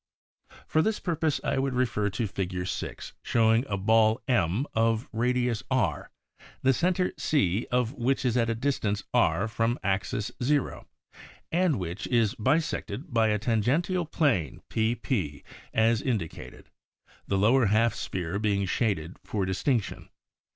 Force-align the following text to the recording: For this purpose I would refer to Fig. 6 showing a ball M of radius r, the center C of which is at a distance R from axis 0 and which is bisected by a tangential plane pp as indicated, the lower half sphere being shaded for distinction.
For 0.65 0.81
this 0.81 0.99
purpose 0.99 1.39
I 1.43 1.59
would 1.59 1.75
refer 1.75 2.09
to 2.09 2.25
Fig. 2.25 2.65
6 2.65 3.13
showing 3.21 3.63
a 3.69 3.77
ball 3.77 4.19
M 4.27 4.65
of 4.73 5.07
radius 5.13 5.61
r, 5.69 6.09
the 6.63 6.73
center 6.73 7.13
C 7.19 7.67
of 7.71 7.93
which 7.93 8.25
is 8.25 8.35
at 8.35 8.49
a 8.49 8.55
distance 8.55 9.03
R 9.13 9.47
from 9.47 9.77
axis 9.83 10.31
0 10.41 10.87
and 11.51 11.77
which 11.77 12.07
is 12.07 12.33
bisected 12.33 13.13
by 13.13 13.27
a 13.27 13.37
tangential 13.37 14.07
plane 14.07 14.63
pp 14.71 15.43
as 15.71 16.01
indicated, 16.01 16.71
the 17.27 17.37
lower 17.37 17.67
half 17.67 17.93
sphere 17.93 18.39
being 18.39 18.65
shaded 18.65 19.17
for 19.23 19.45
distinction. 19.45 20.09